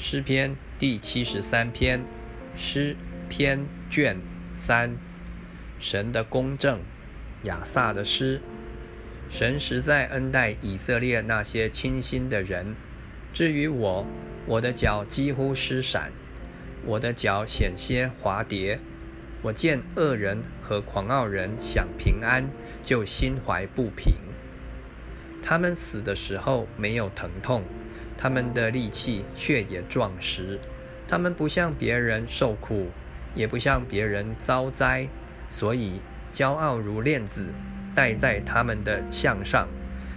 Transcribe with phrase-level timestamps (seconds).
[0.00, 2.04] 诗篇第七十三篇，
[2.54, 2.96] 诗
[3.28, 4.20] 篇卷
[4.54, 4.96] 三，
[5.80, 6.78] 神的公正，
[7.42, 8.40] 亚萨的诗。
[9.28, 12.76] 神实在恩待以色列那些清心的人。
[13.32, 14.06] 至于我，
[14.46, 16.12] 我的脚几乎失闪，
[16.84, 18.78] 我的脚险些滑跌。
[19.42, 22.48] 我见恶人和狂傲人享平安，
[22.84, 24.14] 就心怀不平。
[25.42, 27.64] 他们死的时候没有疼痛。
[28.18, 30.58] 他们的力气却也壮实，
[31.06, 32.88] 他们不像别人受苦，
[33.34, 35.08] 也不像别人遭灾，
[35.52, 36.00] 所以
[36.32, 37.54] 骄傲如链子
[37.94, 39.68] 戴在他们的项上，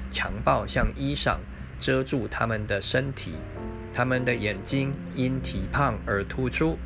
[0.09, 1.37] 强暴像衣裳
[1.77, 3.35] 遮住他们的身体，
[3.93, 6.79] 他们的眼睛因体胖而突出，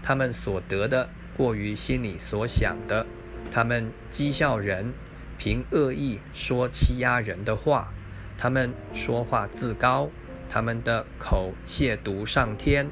[0.00, 3.04] 他们所得的过于心里所想的，
[3.50, 4.92] 他们讥笑人，
[5.36, 7.92] 凭恶意说欺压人的话，
[8.38, 10.08] 他们说话自高。
[10.54, 12.90] 他们的口亵渎上天，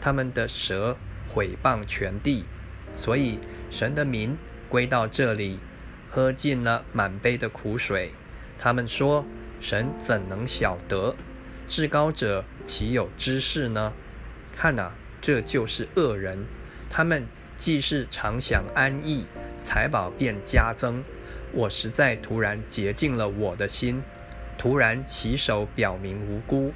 [0.00, 0.96] 他们的舌
[1.28, 2.46] 毁谤全地，
[2.96, 4.38] 所以神的名
[4.70, 5.58] 归到这里，
[6.08, 8.14] 喝尽了满杯的苦水。
[8.56, 9.26] 他们说
[9.60, 11.14] ：“神怎能晓得？
[11.68, 13.92] 至高者岂有知识呢？”
[14.50, 16.46] 看呐，这就是恶人。
[16.88, 17.26] 他们
[17.58, 19.26] 既是常享安逸，
[19.60, 21.04] 财宝便加增。
[21.52, 24.02] 我实在突然洁净了我的心，
[24.56, 26.72] 突然洗手表明无辜。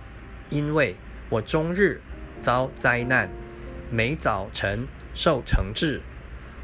[0.51, 0.97] 因为
[1.29, 2.01] 我终日
[2.41, 3.29] 遭灾难，
[3.91, 6.01] 每早晨受惩治。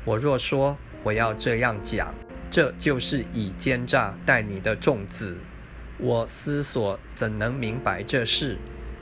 [0.05, 2.15] 我若说我要这样讲，
[2.51, 5.37] 这就是以奸诈待你的众子。
[5.99, 8.59] 我思索怎能明白这事？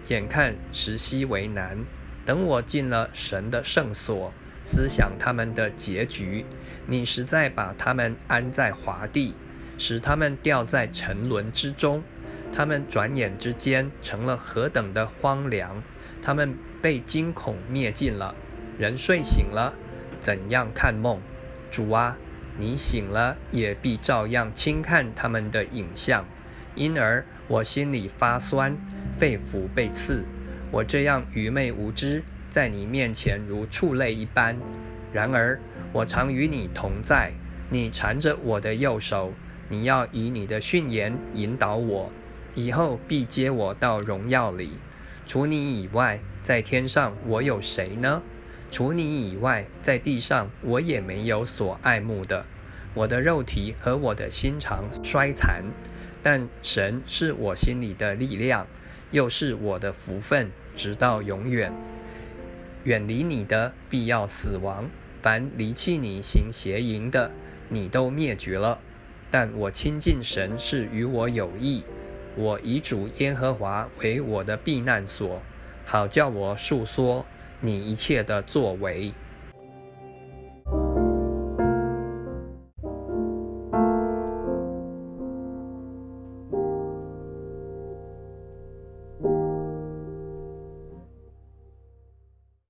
[0.09, 1.85] 眼看时息为难。
[2.27, 4.33] 等我进了神的圣所，
[4.65, 6.45] 思想他们的结局。
[6.87, 9.35] 你实在把他们安在华地，
[9.79, 12.03] 使他们掉在沉沦之中。
[12.53, 15.83] 他们转眼之间成了何等的荒凉！
[16.23, 18.35] 他们被惊恐灭尽了。
[18.79, 19.75] 人睡醒了，
[20.19, 21.21] 怎样看梦？
[21.71, 22.17] 主啊，
[22.59, 26.25] 你醒了也必照样轻看他们的影像。
[26.75, 28.77] 因而我心里发酸，
[29.17, 30.25] 肺腑被刺。
[30.71, 34.57] 我这样愚昧无知，在你面前如畜类一般。
[35.13, 35.61] 然而
[35.93, 37.33] 我常与你同在，
[37.71, 39.33] 你缠着我的右手，
[39.69, 42.13] 你要以你的训言引导我。
[42.55, 44.73] 以后必接我到荣耀里。
[45.27, 48.23] 除你以外，在天上我有谁呢？
[48.71, 52.47] 除你以外，在地上我也没有所爱慕的。
[52.95, 55.65] 我的肉体和我的心肠衰残，
[56.23, 58.67] 但神是我心里的力量，
[59.13, 61.73] 又是我的福分，直到永远。
[62.85, 64.91] 远离你的必要死亡，
[65.23, 67.31] 凡离弃你行邪淫的，
[67.69, 68.81] 你都灭绝了。
[69.31, 71.85] 但我亲近神是与我有益。
[72.41, 75.43] 我以主耶和华为我的避难所，
[75.85, 77.27] 好叫我述说
[77.61, 79.13] 你一切的作为。